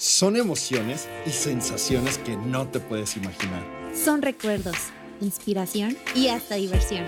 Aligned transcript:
Son 0.00 0.36
emociones 0.36 1.06
y 1.26 1.30
sensaciones 1.30 2.16
que 2.16 2.34
no 2.34 2.66
te 2.66 2.80
puedes 2.80 3.18
imaginar. 3.18 3.62
Son 3.94 4.22
recuerdos, 4.22 4.76
inspiración 5.20 5.94
y 6.14 6.28
hasta 6.28 6.54
diversión. 6.54 7.04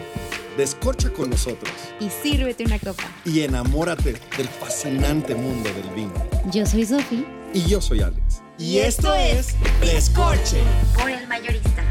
Descorcha 0.59 1.11
con 1.11 1.31
nosotros 1.31 1.73
Y 2.01 2.11
sírvete 2.11 2.65
una 2.67 2.79
copa. 2.79 3.05
y 3.25 3.41
enamórate 3.41 4.21
del 4.37 4.47
fascinante 4.47 5.35
mundo 5.35 5.71
del 5.73 5.89
vino. 5.95 6.13
Yo 6.53 6.67
soy 6.67 6.85
Sofi. 6.85 7.25
Y 7.55 7.65
yo 7.67 7.81
soy 7.81 8.03
Alex. 8.03 8.43
Y 8.59 8.77
esto 8.81 9.15
es 9.15 9.55
Descorche. 9.81 10.59
Por 10.95 11.09
el 11.11 11.27
mayorista. 11.29 11.83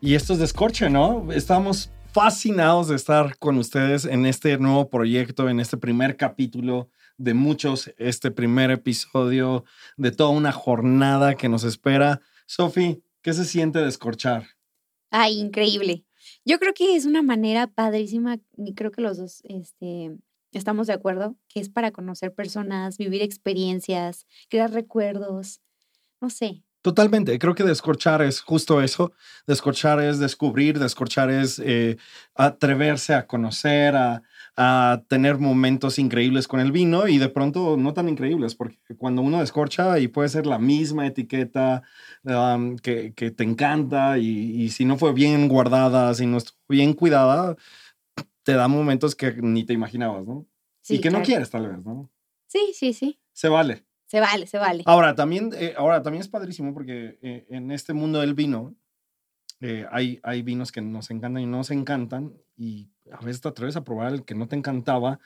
Y 0.00 0.14
esto 0.14 0.32
es 0.34 0.38
Descorche, 0.38 0.88
¿no? 0.90 1.32
Estamos 1.32 1.90
fascinados 2.20 2.88
de 2.88 2.96
estar 2.96 3.38
con 3.38 3.58
ustedes 3.58 4.04
en 4.04 4.26
este 4.26 4.58
nuevo 4.58 4.90
proyecto, 4.90 5.48
en 5.48 5.60
este 5.60 5.76
primer 5.76 6.16
capítulo 6.16 6.90
de 7.16 7.32
muchos, 7.32 7.94
este 7.96 8.32
primer 8.32 8.72
episodio 8.72 9.64
de 9.96 10.10
toda 10.10 10.30
una 10.30 10.50
jornada 10.50 11.36
que 11.36 11.48
nos 11.48 11.62
espera. 11.62 12.20
Sofi, 12.44 13.04
¿qué 13.22 13.32
se 13.32 13.44
siente 13.44 13.78
descorchar? 13.78 14.48
Ay, 15.12 15.38
increíble. 15.38 16.04
Yo 16.44 16.58
creo 16.58 16.74
que 16.74 16.96
es 16.96 17.06
una 17.06 17.22
manera 17.22 17.68
padrísima 17.68 18.40
y 18.56 18.74
creo 18.74 18.90
que 18.90 19.00
los 19.00 19.16
dos 19.16 19.40
este, 19.44 20.18
estamos 20.50 20.88
de 20.88 20.94
acuerdo, 20.94 21.36
que 21.46 21.60
es 21.60 21.68
para 21.68 21.92
conocer 21.92 22.34
personas, 22.34 22.98
vivir 22.98 23.22
experiencias, 23.22 24.26
crear 24.48 24.72
recuerdos. 24.72 25.60
No 26.20 26.30
sé, 26.30 26.64
Totalmente, 26.80 27.38
creo 27.38 27.54
que 27.54 27.64
descorchar 27.64 28.22
es 28.22 28.40
justo 28.40 28.80
eso. 28.80 29.12
Descorchar 29.46 30.00
es 30.00 30.18
descubrir, 30.20 30.78
descorchar 30.78 31.28
es 31.28 31.58
eh, 31.58 31.96
atreverse 32.34 33.14
a 33.14 33.26
conocer, 33.26 33.96
a, 33.96 34.22
a 34.56 35.02
tener 35.08 35.38
momentos 35.38 35.98
increíbles 35.98 36.46
con 36.46 36.60
el 36.60 36.70
vino 36.70 37.08
y 37.08 37.18
de 37.18 37.28
pronto 37.28 37.76
no 37.76 37.94
tan 37.94 38.08
increíbles, 38.08 38.54
porque 38.54 38.78
cuando 38.96 39.22
uno 39.22 39.40
descorcha 39.40 39.98
y 39.98 40.08
puede 40.08 40.28
ser 40.28 40.46
la 40.46 40.58
misma 40.58 41.06
etiqueta 41.06 41.82
um, 42.22 42.76
que, 42.76 43.12
que 43.12 43.32
te 43.32 43.44
encanta 43.44 44.18
y, 44.18 44.62
y 44.62 44.70
si 44.70 44.84
no 44.84 44.96
fue 44.96 45.12
bien 45.12 45.48
guardada, 45.48 46.14
si 46.14 46.26
no 46.26 46.38
estuvo 46.38 46.56
bien 46.68 46.92
cuidada, 46.92 47.56
te 48.44 48.52
da 48.52 48.68
momentos 48.68 49.14
que 49.14 49.34
ni 49.42 49.64
te 49.64 49.72
imaginabas, 49.74 50.26
¿no? 50.26 50.46
sí. 50.80 50.96
y 50.96 51.00
que 51.00 51.10
no 51.10 51.22
quieres 51.22 51.50
tal 51.50 51.68
vez, 51.68 51.84
¿no? 51.84 52.10
Sí, 52.46 52.72
sí, 52.72 52.92
sí. 52.92 53.20
Se 53.32 53.48
vale. 53.48 53.84
Se 54.08 54.20
vale, 54.20 54.46
se 54.46 54.58
vale. 54.58 54.82
Ahora 54.86 55.14
también, 55.14 55.50
eh, 55.54 55.74
ahora 55.76 56.02
también 56.02 56.22
es 56.22 56.28
padrísimo 56.28 56.72
porque 56.72 57.18
eh, 57.20 57.46
en 57.50 57.70
este 57.70 57.92
mundo 57.92 58.20
del 58.20 58.32
vino 58.34 58.74
eh, 59.60 59.86
hay, 59.92 60.18
hay 60.22 60.42
vinos 60.42 60.72
que 60.72 60.80
nos 60.80 61.10
encantan 61.10 61.42
y 61.42 61.46
no 61.46 61.58
nos 61.58 61.70
encantan 61.70 62.32
y 62.56 62.90
a 63.12 63.18
veces 63.18 63.42
te 63.42 63.48
atreves 63.48 63.76
a 63.76 63.84
probar 63.84 64.14
el 64.14 64.24
que 64.24 64.34
no 64.34 64.48
te 64.48 64.56
encantaba, 64.56 65.20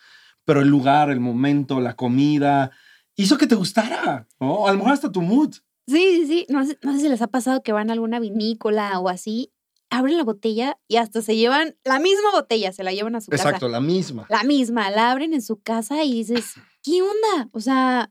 pero 0.44 0.62
el 0.62 0.68
lugar, 0.68 1.10
el 1.10 1.20
momento, 1.20 1.80
la 1.80 1.94
comida 1.94 2.72
hizo 3.14 3.38
que 3.38 3.46
te 3.46 3.54
gustara, 3.54 4.26
¿no? 4.40 4.66
A 4.66 4.72
lo 4.72 4.78
mejor 4.78 4.92
hasta 4.92 5.12
tu 5.12 5.22
mood. 5.22 5.54
Sí, 5.86 6.26
sí, 6.26 6.26
sí. 6.26 6.46
No 6.48 6.64
sé, 6.66 6.76
no 6.82 6.92
sé 6.92 7.00
si 7.00 7.08
les 7.08 7.22
ha 7.22 7.28
pasado 7.28 7.62
que 7.62 7.72
van 7.72 7.90
a 7.90 7.92
alguna 7.92 8.18
vinícola 8.18 8.98
o 8.98 9.08
así, 9.08 9.52
abren 9.90 10.16
la 10.16 10.24
botella 10.24 10.78
y 10.88 10.96
hasta 10.96 11.22
se 11.22 11.36
llevan 11.36 11.76
la 11.84 12.00
misma 12.00 12.32
botella, 12.32 12.72
se 12.72 12.82
la 12.82 12.92
llevan 12.92 13.14
a 13.14 13.20
su 13.20 13.30
casa. 13.30 13.44
Exacto, 13.44 13.68
la 13.68 13.80
misma. 13.80 14.26
La 14.28 14.42
misma, 14.42 14.90
la 14.90 15.12
abren 15.12 15.34
en 15.34 15.42
su 15.42 15.60
casa 15.60 16.02
y 16.02 16.14
dices, 16.14 16.54
¿qué 16.82 17.02
onda? 17.02 17.48
O 17.52 17.60
sea, 17.60 18.10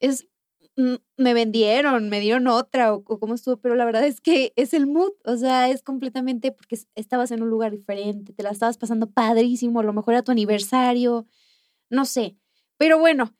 es, 0.00 0.26
mm, 0.76 0.94
me 1.16 1.34
vendieron, 1.34 2.08
me 2.08 2.20
dieron 2.20 2.46
otra 2.48 2.92
o, 2.94 3.04
cómo 3.04 3.34
estuvo, 3.34 3.56
pero 3.58 3.74
la 3.74 3.84
verdad 3.84 4.06
es 4.06 4.20
que 4.20 4.52
es 4.56 4.74
el 4.74 4.86
mood, 4.86 5.12
o 5.24 5.36
sea, 5.36 5.70
es 5.70 5.82
completamente 5.82 6.52
porque 6.52 6.76
es- 6.76 6.88
estabas 6.94 7.30
en 7.30 7.42
un 7.42 7.50
lugar 7.50 7.72
diferente, 7.72 8.32
te 8.32 8.42
la 8.42 8.50
estabas 8.50 8.78
pasando 8.78 9.10
padrísimo, 9.10 9.80
a 9.80 9.84
lo 9.84 9.92
mejor 9.92 10.14
era 10.14 10.22
tu 10.22 10.32
aniversario, 10.32 11.26
no 11.90 12.04
sé, 12.04 12.36
pero 12.76 12.98
bueno. 12.98 13.34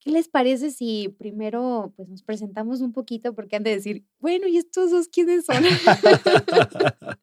¿Qué 0.00 0.12
les 0.12 0.28
parece 0.28 0.70
si 0.70 1.08
primero 1.18 1.92
pues 1.96 2.08
nos 2.08 2.22
presentamos 2.22 2.80
un 2.80 2.92
poquito 2.92 3.34
porque 3.34 3.56
han 3.56 3.64
de 3.64 3.74
decir, 3.74 4.04
bueno, 4.20 4.46
¿y 4.46 4.56
estos 4.56 4.92
dos 4.92 5.08
quiénes 5.08 5.46
son? 5.46 5.56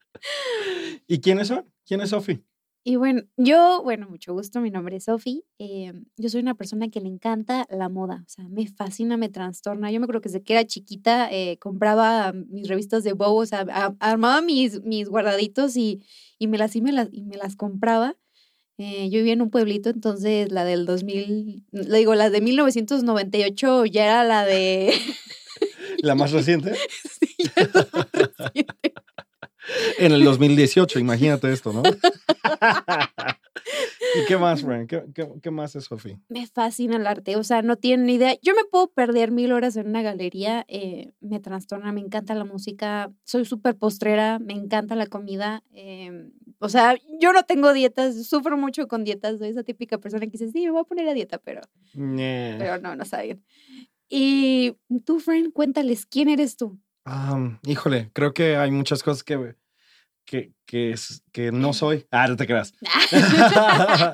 ¿Y 1.08 1.22
quiénes 1.22 1.48
son? 1.48 1.72
¿Quién 1.86 2.02
es 2.02 2.10
Sofi? 2.10 2.44
Y 2.86 2.98
bueno, 2.98 3.22
yo, 3.38 3.82
bueno, 3.82 4.10
mucho 4.10 4.34
gusto, 4.34 4.60
mi 4.60 4.70
nombre 4.70 4.98
es 4.98 5.06
Sofi. 5.06 5.46
eh, 5.58 5.94
yo 6.18 6.28
soy 6.30 6.42
una 6.42 6.54
persona 6.56 6.90
que 6.90 7.00
le 7.00 7.08
encanta 7.08 7.66
la 7.70 7.88
moda, 7.88 8.24
o 8.26 8.30
sea, 8.30 8.44
me 8.50 8.68
fascina, 8.68 9.16
me 9.16 9.30
trastorna. 9.30 9.90
Yo 9.90 10.02
me 10.02 10.04
acuerdo 10.04 10.20
que 10.20 10.28
desde 10.28 10.44
que 10.44 10.52
era 10.54 10.66
chiquita 10.68 11.30
eh, 11.32 11.58
compraba 11.60 12.34
mis 12.34 12.68
revistas 12.68 13.06
de 13.06 13.14
Vogue, 13.14 13.44
o 13.44 13.46
sea, 13.46 13.66
a- 13.72 13.96
armaba 14.02 14.42
mis, 14.42 14.82
mis 14.84 15.08
guardaditos 15.08 15.78
y, 15.78 16.02
y, 16.40 16.48
me 16.48 16.58
las, 16.58 16.76
y, 16.76 16.82
me 16.82 16.92
las, 16.92 17.08
y 17.14 17.24
me 17.24 17.38
las 17.38 17.56
compraba. 17.56 18.18
Eh, 18.78 19.10
yo 19.10 19.20
vivía 19.20 19.34
en 19.34 19.42
un 19.44 19.50
pueblito, 19.52 19.90
entonces 19.90 20.52
la 20.52 20.66
del 20.66 20.86
2000, 20.86 21.64
le 21.72 21.98
digo, 22.00 22.16
la 22.16 22.30
de 22.30 22.42
1998 22.42 23.86
ya 23.86 24.04
era 24.06 24.24
la 24.26 24.44
de... 24.46 24.94
¿La 26.00 26.16
más 26.16 26.32
reciente? 26.32 26.74
Sí, 27.20 27.50
la 27.74 27.88
más 27.94 28.12
reciente. 28.12 28.94
En 29.98 30.12
el 30.12 30.24
2018, 30.24 31.00
imagínate 31.00 31.52
esto, 31.52 31.72
¿no? 31.74 31.84
¿Y 34.16 34.26
qué 34.28 34.38
más, 34.38 34.64
Brian? 34.64 34.88
¿Qué, 34.88 35.04
qué, 35.14 35.28
qué 35.42 35.52
más 35.52 35.76
es 35.76 35.86
Sofi? 35.86 36.18
Me 36.30 36.46
fascina 36.48 36.98
el 36.98 37.08
arte, 37.08 37.36
o 37.36 37.44
sea, 37.44 37.62
no 37.62 37.78
tienen 37.78 38.06
ni 38.06 38.16
idea. 38.16 38.36
Yo 38.42 38.54
me 38.54 38.64
puedo 38.66 38.88
perder 38.92 39.32
mil 39.32 39.52
horas 39.52 39.76
en 39.76 39.88
una 39.88 40.02
galería, 40.02 40.66
eh, 40.68 41.14
me 41.22 41.40
trastorna, 41.40 41.92
me 41.92 42.02
encanta 42.02 42.36
la 42.36 42.46
música, 42.46 43.12
soy 43.24 43.46
súper 43.46 43.76
postrera, 43.76 44.40
me 44.40 44.54
encanta 44.54 44.96
la 44.96 45.08
comida. 45.08 45.64
eh, 45.74 46.30
o 46.60 46.70
sea, 46.70 46.96
yo 47.20 47.34
no 47.34 47.44
tengo 47.44 47.74
dietas, 47.74 48.26
sufro 48.26 48.56
mucho 48.56 48.88
con 48.88 49.04
dietas, 49.04 49.40
soy 49.40 49.50
esa 49.50 49.64
típica 49.64 49.98
persona 49.98 50.26
que 50.26 50.32
dice, 50.32 50.50
sí, 50.50 50.62
me 50.64 50.72
voy 50.72 50.80
a 50.82 50.86
poner 50.86 51.10
a 51.10 51.14
dieta, 51.14 51.38
pero, 51.38 51.60
pero 51.94 52.78
no, 52.80 52.96
no 52.96 53.04
saben. 53.04 53.44
Y 54.08 54.76
tú, 55.06 55.20
friend, 55.20 55.52
cuéntales, 55.52 56.06
¿quién 56.06 56.30
eres 56.30 56.56
tú? 56.56 56.80
Am, 57.06 57.60
híjole, 57.66 58.10
creo 58.14 58.34
que 58.34 58.56
hay 58.56 58.72
muchas 58.72 59.04
cosas 59.04 59.24
que, 59.24 59.56
que, 60.26 60.54
que, 60.66 60.96
que 61.32 61.52
no 61.52 61.74
soy. 61.74 62.06
Ah, 62.12 62.28
no 62.28 62.36
te 62.36 62.48
creas. 62.48 62.74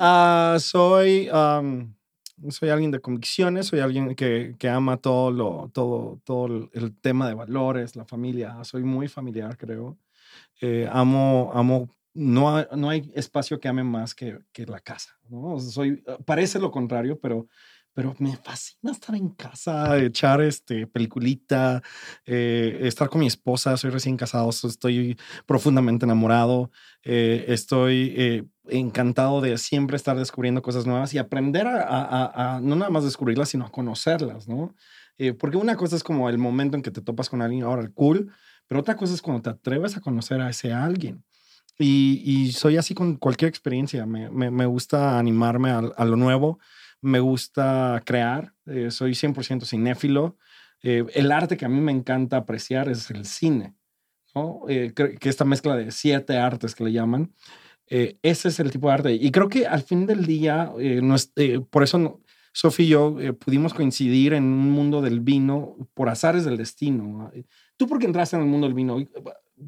Ah, 0.00 0.56
soy, 0.60 1.28
am, 1.32 1.96
soy 2.50 2.68
alguien 2.68 2.92
de 2.92 3.00
convicciones, 3.00 3.66
soy 3.66 3.80
alguien 3.80 4.14
que, 4.14 4.54
que 4.56 4.68
ama 4.68 4.96
todo, 4.98 5.32
lo, 5.32 5.70
todo, 5.74 6.20
todo 6.24 6.46
el- 6.72 6.96
tema 7.00 7.26
de 7.26 7.34
valores, 7.34 7.96
la 7.96 8.04
familia. 8.04 8.62
Soy 8.62 8.84
muy 8.84 9.08
familiar, 9.08 9.56
creo. 9.56 9.98
Eh, 10.60 10.88
amo, 10.92 11.50
amo, 11.52 11.88
no, 12.14 12.56
hay- 12.56 12.66
no 12.76 12.90
hay 12.90 13.10
espacio 13.16 13.58
que 13.58 13.66
ame 13.66 13.82
más 13.82 14.14
que, 14.14 14.38
que 14.52 14.66
la 14.66 14.78
casa. 14.78 15.18
¿no? 15.28 15.58
Soy, 15.58 16.00
parece 16.24 16.60
lo 16.60 16.70
contrario, 16.70 17.18
pero, 17.20 17.48
pero 17.98 18.14
me 18.20 18.36
fascina 18.36 18.92
estar 18.92 19.16
en 19.16 19.30
casa, 19.30 19.98
echar 19.98 20.40
este, 20.40 20.86
peliculita, 20.86 21.82
eh, 22.26 22.78
estar 22.82 23.08
con 23.08 23.18
mi 23.18 23.26
esposa. 23.26 23.76
Soy 23.76 23.90
recién 23.90 24.16
casado, 24.16 24.48
estoy 24.50 25.18
profundamente 25.46 26.04
enamorado. 26.04 26.70
Eh, 27.02 27.46
estoy 27.48 28.14
eh, 28.16 28.44
encantado 28.68 29.40
de 29.40 29.58
siempre 29.58 29.96
estar 29.96 30.16
descubriendo 30.16 30.62
cosas 30.62 30.86
nuevas 30.86 31.12
y 31.12 31.18
aprender 31.18 31.66
a, 31.66 32.54
a- 32.54 32.60
no 32.60 32.76
nada 32.76 32.88
más 32.92 33.02
descubrirlas, 33.02 33.48
sino 33.48 33.66
a 33.66 33.72
conocerlas, 33.72 34.46
¿no? 34.46 34.76
Porque 35.40 35.56
una 35.56 35.74
cosa 35.74 35.96
es 35.96 36.04
como 36.04 36.28
el 36.28 36.38
momento 36.38 36.76
en 36.76 36.84
que 36.84 36.92
te 36.92 37.00
topas 37.02 37.28
con 37.28 37.42
alguien, 37.42 37.64
ahora 37.64 37.90
cool, 37.92 38.30
pero 38.68 38.78
otra 38.78 38.94
cosa 38.94 39.12
es 39.12 39.20
cuando 39.20 39.42
te 39.42 39.50
atreves 39.50 39.96
a 39.96 40.00
conocer 40.00 40.40
a 40.40 40.50
ese 40.50 40.72
alguien. 40.72 41.24
Y, 41.80 42.52
soy 42.52 42.76
así 42.76 42.94
con 42.94 43.16
cualquier 43.16 43.48
experiencia. 43.48 44.06
Me, 44.06 44.30
me- 44.30 44.66
gusta 44.66 45.18
animarme 45.18 45.70
a 45.70 46.04
lo 46.04 46.16
nuevo, 46.16 46.58
me 47.00 47.20
gusta 47.20 48.02
crear, 48.04 48.54
eh, 48.66 48.90
soy 48.90 49.12
100% 49.14 49.64
cinéfilo. 49.66 50.36
Eh, 50.82 51.04
el 51.14 51.32
arte 51.32 51.56
que 51.56 51.64
a 51.64 51.68
mí 51.68 51.80
me 51.80 51.92
encanta 51.92 52.36
apreciar 52.38 52.88
es 52.88 53.10
el 53.10 53.24
cine. 53.24 53.74
¿no? 54.34 54.60
Eh, 54.68 54.92
que 54.94 55.28
esta 55.28 55.44
mezcla 55.44 55.74
de 55.74 55.90
siete 55.90 56.36
artes 56.36 56.74
que 56.74 56.84
le 56.84 56.92
llaman, 56.92 57.32
eh, 57.86 58.18
ese 58.22 58.48
es 58.48 58.60
el 58.60 58.70
tipo 58.70 58.88
de 58.88 58.94
arte. 58.94 59.12
Y 59.14 59.30
creo 59.30 59.48
que 59.48 59.66
al 59.66 59.82
fin 59.82 60.06
del 60.06 60.26
día, 60.26 60.70
eh, 60.78 61.00
no 61.02 61.14
es- 61.14 61.32
eh, 61.36 61.60
por 61.60 61.82
eso 61.82 61.98
no- 61.98 62.20
Sofía 62.52 62.86
y 62.86 62.88
yo 62.90 63.16
pudimos 63.38 63.72
coincidir 63.72 64.32
en 64.32 64.42
un 64.44 64.70
mundo 64.70 65.00
del 65.00 65.20
vino 65.20 65.76
por 65.94 66.08
azares 66.08 66.44
del 66.44 66.56
destino. 66.56 67.30
¿Tú 67.76 67.86
por 67.86 67.98
qué 68.00 68.06
entraste 68.06 68.36
en 68.36 68.42
el 68.42 68.48
mundo 68.48 68.66
del 68.66 68.74
vino? 68.74 68.98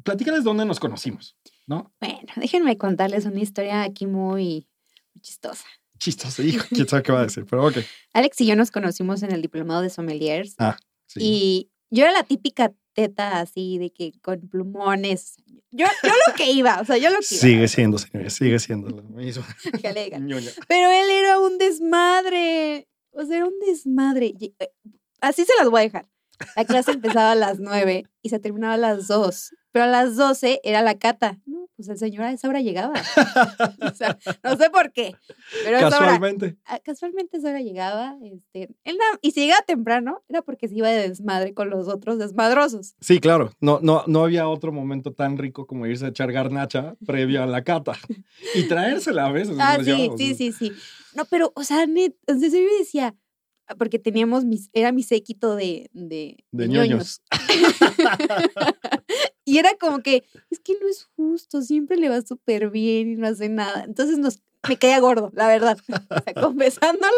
Platícales 0.03 0.43
dónde 0.43 0.65
nos 0.65 0.79
conocimos, 0.79 1.37
¿no? 1.67 1.93
Bueno, 2.01 2.19
déjenme 2.35 2.77
contarles 2.77 3.25
una 3.25 3.39
historia 3.39 3.83
aquí 3.83 4.07
muy 4.07 4.67
chistosa. 5.21 5.65
Chistoso, 6.01 6.41
hijo, 6.41 6.65
quién 6.69 6.87
sabe 6.87 7.03
qué 7.03 7.11
va 7.11 7.19
a 7.19 7.23
decir, 7.25 7.45
pero 7.47 7.67
ok. 7.67 7.77
Alex 8.13 8.41
y 8.41 8.47
yo 8.47 8.55
nos 8.55 8.71
conocimos 8.71 9.21
en 9.21 9.31
el 9.31 9.41
diplomado 9.43 9.83
de 9.83 9.91
sommeliers 9.91 10.55
Ah, 10.57 10.75
sí. 11.05 11.19
Y 11.21 11.71
yo 11.91 12.03
era 12.05 12.11
la 12.11 12.23
típica 12.23 12.73
teta 12.93 13.39
así 13.39 13.77
de 13.77 13.93
que 13.93 14.11
con 14.23 14.39
plumones. 14.49 15.35
Yo, 15.69 15.85
yo 16.03 16.09
lo 16.27 16.33
que 16.35 16.51
iba, 16.51 16.81
o 16.81 16.85
sea, 16.85 16.97
yo 16.97 17.11
lo 17.11 17.19
que 17.19 17.35
iba. 17.35 17.41
Sigue 17.41 17.67
siendo, 17.67 17.99
señores, 17.99 18.33
sigue 18.33 18.57
siendo. 18.57 18.89
lo 18.89 19.03
mismo. 19.03 19.43
Pero 20.67 20.89
él 20.89 21.09
era 21.11 21.39
un 21.39 21.59
desmadre. 21.59 22.87
O 23.11 23.23
sea, 23.23 23.37
era 23.37 23.45
un 23.45 23.59
desmadre. 23.59 24.33
Eh, 24.59 24.71
Así 25.21 25.45
se 25.45 25.53
las 25.59 25.69
voy 25.69 25.81
a 25.81 25.83
dejar. 25.83 26.09
La 26.55 26.65
clase 26.65 26.91
empezaba 26.91 27.31
a 27.31 27.35
las 27.35 27.59
nueve 27.59 28.05
y 28.21 28.29
se 28.29 28.39
terminaba 28.39 28.73
a 28.73 28.77
las 28.77 29.07
dos. 29.07 29.51
pero 29.71 29.85
a 29.85 29.87
las 29.87 30.15
12 30.17 30.59
era 30.65 30.81
la 30.81 30.97
cata. 30.99 31.39
No, 31.45 31.69
pues 31.77 31.87
el 31.87 31.97
señor 31.97 32.23
a 32.25 32.31
esa 32.33 32.49
hora 32.49 32.59
llegaba. 32.59 32.93
o 33.81 33.95
sea, 33.95 34.17
no 34.43 34.57
sé 34.57 34.69
por 34.69 34.91
qué. 34.91 35.15
Pero 35.63 35.77
a 35.77 35.79
esa 35.79 35.87
hora- 35.87 35.97
Casualmente. 35.99 36.57
ah, 36.65 36.79
casualmente 36.83 37.37
a 37.37 37.39
esa 37.39 37.49
hora 37.49 37.61
llegaba. 37.61 38.17
Este, 38.21 38.69
él 38.83 38.97
na- 38.97 39.19
y 39.21 39.31
si 39.31 39.41
llegaba 39.41 39.61
temprano, 39.65 40.23
era 40.27 40.41
porque 40.41 40.67
se 40.67 40.75
iba 40.75 40.89
de 40.89 41.07
desmadre 41.07 41.53
con 41.53 41.69
los 41.69 41.87
otros 41.87 42.19
desmadrosos. 42.19 42.95
Sí, 42.99 43.19
claro. 43.19 43.53
No, 43.61 43.79
no, 43.81 44.03
no 44.07 44.23
había 44.25 44.47
otro 44.49 44.71
momento 44.73 45.13
tan 45.13 45.37
rico 45.37 45.65
como 45.65 45.87
irse 45.87 46.05
a 46.05 46.09
echar 46.09 46.31
garnacha 46.33 46.95
previo 47.05 47.41
a 47.41 47.45
la 47.45 47.63
cata. 47.63 47.93
Y 48.53 48.63
traérsela 48.67 49.27
a 49.27 49.31
veces. 49.31 49.55
Ah, 49.59 49.77
sí, 49.83 50.09
sí, 50.17 50.35
sí, 50.35 50.51
sí. 50.51 50.71
No, 51.15 51.23
pero, 51.25 51.51
o 51.55 51.63
sea, 51.63 51.85
net, 51.87 52.13
entonces 52.27 52.51
yo 52.51 52.59
me 52.59 52.77
decía, 52.79 53.15
porque 53.77 53.99
teníamos 53.99 54.43
mis, 54.45 54.69
era 54.73 54.91
mi 54.91 55.03
séquito 55.03 55.55
de, 55.55 55.89
de, 55.93 56.37
De 56.51 56.63
de 56.63 56.67
ñoños. 56.67 57.21
Y 59.45 59.57
era 59.57 59.71
como 59.79 60.01
que, 60.01 60.23
es 60.49 60.59
que 60.59 60.73
no 60.79 60.87
es 60.87 61.09
justo, 61.15 61.61
siempre 61.61 61.97
le 61.97 62.09
va 62.09 62.21
súper 62.21 62.69
bien 62.69 63.09
y 63.11 63.15
no 63.15 63.27
hace 63.27 63.49
nada. 63.49 63.83
Entonces 63.83 64.17
nos, 64.17 64.39
me 64.67 64.77
caía 64.77 64.99
gordo, 64.99 65.31
la 65.33 65.47
verdad. 65.47 65.77
O 66.09 66.23
sea, 66.23 66.33
confesándolo. 66.41 67.11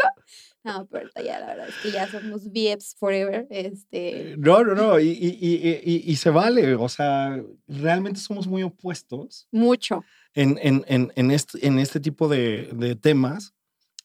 No, 0.64 0.88
pero 0.90 1.10
ya 1.24 1.40
la 1.42 1.48
verdad 1.48 1.68
es 1.68 1.76
que 1.84 1.92
ya 1.92 2.10
somos 2.10 2.46
BFs 2.50 2.96
forever. 2.98 3.46
Este, 3.50 4.36
No, 4.38 4.64
no, 4.64 4.74
no. 4.74 5.00
Y, 5.00 5.10
y- 5.10 5.38
y- 5.42 5.82
y- 5.84 6.04
y 6.12 6.16
se 6.16 6.30
vale. 6.30 6.76
O 6.76 6.88
sea, 6.88 7.44
realmente 7.68 8.20
somos 8.22 8.48
muy 8.48 8.64
opuestos 8.64 9.48
mucho. 9.52 10.04
en, 10.34 10.58
en, 10.62 10.86
en, 10.88 11.12
en 11.16 11.32
este, 11.32 11.68
en 11.68 11.80
este 11.80 12.00
tipo 12.00 12.30
de, 12.30 12.70
de 12.74 12.96
temas. 12.96 13.54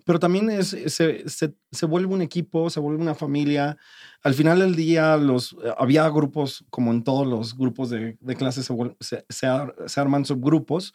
Pero 0.08 0.18
también 0.18 0.48
es, 0.50 0.68
se, 0.68 1.28
se, 1.28 1.54
se 1.70 1.86
vuelve 1.86 2.14
un 2.14 2.22
equipo, 2.22 2.70
se 2.70 2.80
vuelve 2.80 3.02
una 3.02 3.14
familia. 3.14 3.76
Al 4.22 4.32
final 4.32 4.58
del 4.60 4.74
día, 4.74 5.18
los, 5.18 5.54
había 5.76 6.08
grupos, 6.08 6.64
como 6.70 6.92
en 6.92 7.04
todos 7.04 7.26
los 7.26 7.54
grupos 7.54 7.90
de, 7.90 8.16
de 8.18 8.34
clase, 8.34 8.62
se, 8.62 8.72
vuel- 8.72 8.96
se, 9.00 9.26
se 9.28 9.46
ar- 9.46 9.74
se 9.86 10.00
arman 10.00 10.24
subgrupos. 10.24 10.94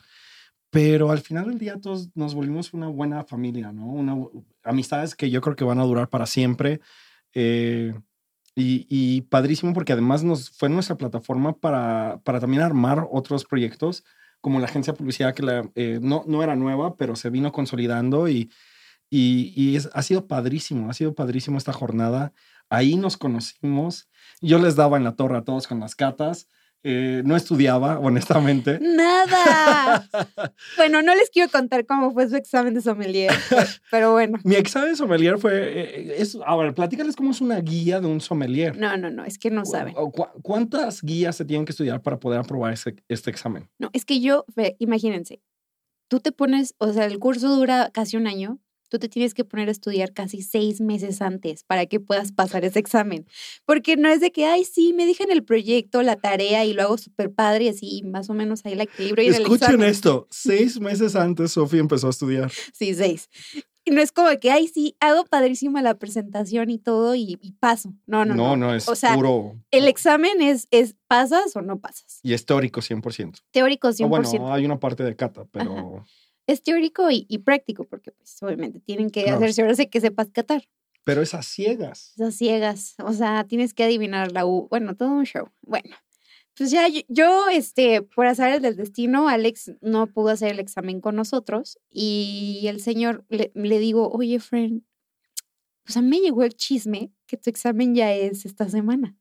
Pero 0.72 1.12
al 1.12 1.20
final 1.20 1.46
del 1.46 1.60
día 1.60 1.80
todos 1.80 2.10
nos 2.16 2.34
volvimos 2.34 2.74
una 2.74 2.88
buena 2.88 3.24
familia, 3.24 3.72
¿no? 3.72 3.86
Una, 3.86 4.16
amistades 4.64 5.14
que 5.16 5.30
yo 5.30 5.42
creo 5.42 5.56
que 5.56 5.64
van 5.64 5.80
a 5.80 5.84
durar 5.86 6.10
para 6.10 6.26
siempre. 6.26 6.80
Eh, 7.36 7.94
y, 8.56 8.88
y 8.90 9.22
padrísimo 9.22 9.74
porque 9.74 9.94
además 9.94 10.24
nos 10.24 10.50
fue 10.50 10.70
nuestra 10.70 10.98
plataforma 10.98 11.56
para, 11.56 12.20
para 12.24 12.40
también 12.40 12.64
armar 12.64 13.06
otros 13.12 13.46
proyectos, 13.46 14.04
como 14.42 14.60
la 14.60 14.66
agencia 14.66 14.94
de 14.94 14.98
publicidad 14.98 15.36
que 15.36 15.44
la, 15.44 15.70
eh, 15.76 16.00
no, 16.02 16.24
no 16.28 16.42
era 16.42 16.56
nueva, 16.56 16.96
pero 16.98 17.16
se 17.16 17.30
vino 17.30 17.52
consolidando 17.52 18.28
y, 18.28 18.50
y, 19.16 19.54
y 19.56 19.76
es- 19.76 19.90
ha 19.94 20.02
sido 20.02 20.28
padrísimo, 20.28 20.90
ha 20.90 20.94
sido 20.94 21.14
padrísimo 21.14 21.58
esta 21.58 21.74
jornada. 21.74 22.34
Ahí 22.70 22.96
nos 22.96 23.18
conocimos. 23.18 24.10
Yo 24.42 24.58
les 24.58 24.76
daba 24.76 24.98
en 24.98 25.04
la 25.04 25.16
torre 25.16 25.38
a 25.38 25.44
todos 25.44 25.68
con 25.68 25.80
las 25.80 25.96
catas. 25.96 26.48
Eh, 26.86 27.22
no 27.24 27.36
estudiaba, 27.38 28.00
honestamente. 28.08 28.80
¡Nada! 28.82 30.10
bueno, 30.78 31.02
no 31.02 31.16
les 31.16 31.30
quiero 31.30 31.50
contar 31.52 31.86
cómo 31.86 32.12
fue 32.12 32.28
su 32.28 32.36
examen 32.36 32.74
de 32.74 32.82
sommelier, 32.82 33.32
pero, 33.92 34.12
bueno. 34.14 34.38
Mi 34.44 34.56
examen 34.56 34.96
sommelier 34.98 35.38
fue, 35.38 35.54
eh, 35.54 36.16
es, 36.18 36.38
a 36.46 36.56
ver, 36.58 36.74
platícales 36.74 37.16
cómo 37.16 37.32
es 37.32 37.40
una 37.42 37.60
guía 37.62 38.02
de 38.02 38.08
un 38.08 38.20
sommelier. 38.20 38.78
No, 38.78 38.98
no, 38.98 39.10
no, 39.10 39.24
es 39.24 39.38
que 39.38 39.50
no 39.50 39.64
saben. 39.66 39.94
¿Cu- 39.94 40.12
cu- 40.12 40.42
¿Cuántas 40.42 41.02
guías 41.02 41.36
se 41.38 41.46
tienen 41.46 41.66
que 41.66 41.72
estudiar 41.72 42.02
para 42.02 42.20
poder 42.20 42.40
aprobar 42.40 42.74
ese- 42.74 42.96
este 43.08 43.30
examen? 43.30 43.70
No, 43.80 43.90
es 43.94 44.04
que 44.06 44.20
yo, 44.20 44.46
imagínense, 44.80 45.42
tú 46.10 46.20
te 46.20 46.32
pones, 46.34 46.76
o 46.80 46.92
sea, 46.92 47.06
el 47.06 47.18
curso 47.20 47.48
dura 47.56 47.92
casi 47.94 48.18
un 48.18 48.28
año, 48.28 48.60
tú 48.94 49.00
te 49.00 49.10
tienes 49.10 49.34
que 49.34 49.44
poner 49.44 49.70
a 49.70 49.72
estudiar 49.72 50.14
casi 50.14 50.44
seis 50.44 50.80
meses 50.80 51.20
antes 51.24 51.64
para 51.64 51.88
que 51.88 52.00
puedas 52.00 52.32
pasar 52.32 52.64
ese 52.64 52.78
examen. 52.78 53.26
Porque 53.66 53.98
no 53.98 54.08
es 54.08 54.20
de 54.22 54.32
que, 54.32 54.46
ay, 54.46 54.66
sí, 54.66 54.94
me 54.94 55.08
dejan 55.08 55.32
el 55.32 55.44
proyecto, 55.44 56.04
la 56.04 56.16
tarea 56.16 56.64
y 56.64 56.74
lo 56.74 56.84
hago 56.84 57.00
súper 57.00 57.34
padre 57.34 57.64
y 57.64 57.68
así 57.70 58.04
más 58.04 58.30
o 58.30 58.36
menos 58.36 58.64
ahí 58.66 58.76
la 58.76 58.84
equilibrio 58.84 59.24
y 59.26 59.30
en 59.30 59.34
el 59.34 59.42
Escuchen 59.42 59.66
examen. 59.70 59.90
esto, 59.90 60.28
seis 60.32 60.80
meses 60.80 61.16
antes 61.16 61.54
Sofía 61.54 61.80
empezó 61.80 62.06
a 62.06 62.12
estudiar. 62.12 62.52
Sí, 62.72 62.94
seis. 62.94 63.30
Y 63.84 63.90
no 63.92 64.00
es 64.00 64.12
como 64.12 64.30
que, 64.40 64.52
ay, 64.52 64.68
sí, 64.68 64.96
hago 65.00 65.26
padrísima 65.26 65.82
la 65.82 65.96
presentación 65.96 66.70
y 66.70 66.78
todo 66.78 67.16
y, 67.16 67.40
y 67.42 67.52
paso. 67.54 67.96
No, 68.06 68.26
no, 68.26 68.36
no. 68.36 68.50
No, 68.50 68.58
no, 68.68 68.76
es 68.76 68.88
O 68.88 68.96
sea, 68.96 69.16
puro 69.16 69.56
El 69.72 69.88
examen 69.88 70.40
es, 70.40 70.68
es 70.70 70.96
pasas 71.08 71.56
o 71.56 71.64
no 71.64 71.80
pasas. 71.80 72.20
y 72.22 72.34
es 72.34 72.46
teórico 72.46 72.80
100%. 72.80 73.40
Teórico 73.50 73.90
100%. 73.90 74.06
O 74.06 74.08
bueno, 74.10 74.54
hay 74.54 74.66
una 74.66 74.80
parte 74.80 75.04
de 75.04 75.16
cata, 75.16 75.46
pero, 75.52 76.06
es 76.48 76.62
teórico 76.64 77.10
y, 77.12 77.26
y 77.30 77.40
práctico, 77.40 77.86
porque 77.86 78.12
pues 78.12 78.42
obviamente 78.44 78.80
tienen 78.80 79.10
que 79.10 79.24
Claro. 79.24 79.40
cerciorarse 79.40 79.90
que 79.90 80.02
sepas 80.02 80.30
catar. 80.32 80.64
pero 81.06 81.22
es 81.22 81.34
a 81.34 81.44
ciegas. 81.44 82.14
Esas 82.16 82.36
ciegas, 82.36 82.96
o 83.04 83.12
sea, 83.14 83.44
tienes 83.46 83.74
que 83.74 83.84
adivinar 83.84 84.32
la 84.32 84.46
U, 84.46 84.68
bueno, 84.70 84.96
todo 84.96 85.10
un 85.12 85.26
show. 85.26 85.50
Bueno, 85.62 85.96
pues 86.56 86.72
ya 86.72 86.88
yo, 86.88 87.02
yo, 87.10 87.50
este, 87.50 88.02
por 88.04 88.26
azares 88.28 88.62
del 88.62 88.76
destino, 88.78 89.28
Alex 89.28 89.72
no 89.82 90.08
pudo 90.08 90.30
hacer 90.30 90.52
el 90.52 90.60
examen 90.60 91.02
con 91.02 91.16
nosotros 91.16 91.78
y 91.90 92.66
el 92.68 92.80
señor 92.82 93.26
le, 93.30 93.52
le 93.56 93.80
digo, 93.80 94.10
oye, 94.10 94.40
friend, 94.40 94.84
pues 95.84 95.98
a 95.98 96.02
mí 96.02 96.08
me 96.10 96.20
llegó 96.20 96.44
el 96.44 96.54
chisme 96.56 97.12
que 97.26 97.36
tu 97.38 97.50
examen 97.50 97.96
ya 97.96 98.14
es 98.14 98.46
esta 98.46 98.70
semana. 98.70 99.18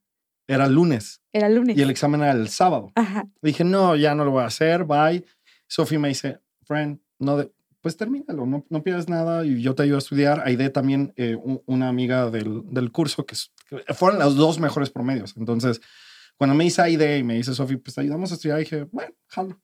Era 0.47 0.67
lunes 0.67 1.21
Era 1.33 1.49
lunes. 1.49 1.77
y 1.77 1.81
el 1.81 1.89
examen 1.89 2.21
era 2.21 2.31
el 2.31 2.49
sábado. 2.49 2.91
Ajá. 2.95 3.27
Dije, 3.41 3.63
no, 3.63 3.95
ya 3.95 4.13
no 4.15 4.23
lo 4.25 4.31
voy 4.31 4.43
a 4.43 4.47
hacer, 4.47 4.83
bye. 4.85 5.25
Sofía 5.67 5.99
me 5.99 6.09
dice, 6.09 6.39
friend, 6.63 6.99
no, 7.19 7.37
de- 7.37 7.51
pues 7.81 7.97
termínalo, 7.97 8.45
no, 8.45 8.65
no 8.69 8.81
pierdas 8.81 9.09
nada 9.09 9.45
y 9.45 9.61
yo 9.61 9.75
te 9.75 9.83
ayudo 9.83 9.97
a 9.97 9.99
estudiar. 9.99 10.41
Aide 10.45 10.69
también, 10.69 11.13
eh, 11.17 11.35
un- 11.35 11.61
una 11.65 11.89
amiga 11.89 12.29
del, 12.29 12.61
del 12.71 12.91
curso, 12.91 13.25
que, 13.25 13.35
fueron 13.93 14.19
los 14.19 14.35
dos 14.35 14.59
mejores 14.59 14.89
promedios. 14.89 15.35
Entonces, 15.37 15.81
cuando 16.37 16.55
me 16.55 16.63
dice 16.63 16.81
Aide 16.81 17.17
y 17.17 17.23
me 17.23 17.35
dice, 17.35 17.53
Sofía, 17.53 17.77
pues 17.83 17.95
te 17.95 18.01
ayudamos 18.01 18.31
a 18.31 18.35
estudiar, 18.35 18.59
dije, 18.59 18.87
bueno, 18.91 19.13
jalo. 19.27 19.59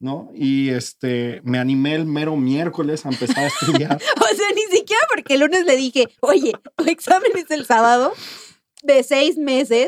¿No? 0.00 0.32
Y 0.34 0.70
este, 0.70 1.40
me 1.44 1.60
animé 1.60 1.94
el 1.94 2.06
mero 2.06 2.36
miércoles 2.36 3.06
a 3.06 3.10
empezar 3.10 3.44
a 3.44 3.46
estudiar. 3.46 4.00
O 4.16 4.34
sea, 4.34 4.46
ni 4.52 4.76
siquiera 4.76 5.00
porque 5.14 5.34
el 5.34 5.40
lunes 5.40 5.64
le 5.64 5.76
dije, 5.76 6.08
oye, 6.20 6.52
tu 6.76 6.84
examen 6.90 7.30
es 7.36 7.48
el 7.52 7.64
sábado 7.66 8.12
de 8.82 9.02
seis 9.02 9.38
meses. 9.38 9.86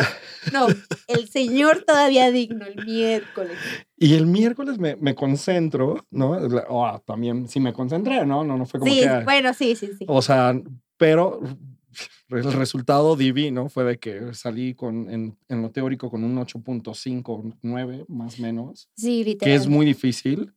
No, 0.52 0.66
el 1.08 1.28
señor 1.28 1.84
todavía 1.86 2.30
digno, 2.30 2.64
el 2.66 2.84
miércoles. 2.86 3.56
Y 3.96 4.14
el 4.14 4.26
miércoles 4.26 4.78
me, 4.78 4.96
me 4.96 5.14
concentro, 5.14 6.06
¿no? 6.10 6.38
Oh, 6.68 7.02
también 7.06 7.48
sí 7.48 7.60
me 7.60 7.72
concentré, 7.72 8.24
¿no? 8.26 8.44
No, 8.44 8.56
no 8.56 8.66
fue 8.66 8.78
como 8.80 8.92
Sí, 8.92 9.00
que... 9.00 9.08
ah, 9.08 9.22
bueno, 9.24 9.52
sí, 9.54 9.74
sí, 9.76 9.90
sí. 9.98 10.04
O 10.08 10.22
sea, 10.22 10.54
pero 10.96 11.40
el 12.30 12.52
resultado 12.52 13.16
divino 13.16 13.68
fue 13.68 13.84
de 13.84 13.98
que 13.98 14.34
salí 14.34 14.74
con, 14.74 15.08
en, 15.10 15.36
en 15.48 15.62
lo 15.62 15.70
teórico 15.70 16.10
con 16.10 16.24
un 16.24 16.36
8.59 16.36 18.04
más 18.08 18.38
o 18.38 18.42
menos, 18.42 18.88
Sí, 18.96 19.24
literal. 19.24 19.50
que 19.52 19.54
es 19.54 19.66
muy 19.68 19.86
difícil. 19.86 20.52